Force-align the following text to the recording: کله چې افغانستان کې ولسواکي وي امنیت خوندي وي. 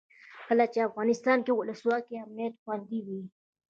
کله 0.47 0.65
چې 0.73 0.85
افغانستان 0.89 1.37
کې 1.45 1.51
ولسواکي 1.55 2.11
وي 2.13 2.19
امنیت 2.25 2.53
خوندي 2.61 2.99
وي. 3.07 3.21